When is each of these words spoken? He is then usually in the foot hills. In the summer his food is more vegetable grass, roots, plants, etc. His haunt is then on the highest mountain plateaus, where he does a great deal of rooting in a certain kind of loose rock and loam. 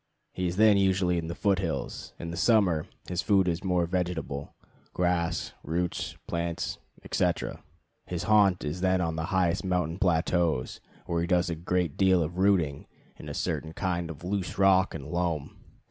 He 0.33 0.47
is 0.47 0.55
then 0.55 0.77
usually 0.77 1.19
in 1.19 1.27
the 1.27 1.35
foot 1.35 1.59
hills. 1.59 2.13
In 2.17 2.31
the 2.31 2.35
summer 2.35 2.87
his 3.07 3.21
food 3.21 3.47
is 3.47 3.63
more 3.63 3.85
vegetable 3.85 4.55
grass, 4.95 5.53
roots, 5.61 6.15
plants, 6.25 6.79
etc. 7.03 7.61
His 8.07 8.23
haunt 8.23 8.63
is 8.65 8.81
then 8.81 8.99
on 8.99 9.15
the 9.15 9.25
highest 9.29 9.63
mountain 9.63 9.99
plateaus, 9.99 10.79
where 11.05 11.21
he 11.21 11.27
does 11.27 11.51
a 11.51 11.55
great 11.55 11.97
deal 11.97 12.23
of 12.23 12.39
rooting 12.39 12.87
in 13.17 13.29
a 13.29 13.35
certain 13.35 13.73
kind 13.73 14.09
of 14.09 14.23
loose 14.23 14.57
rock 14.57 14.95
and 14.95 15.05
loam. 15.05 15.57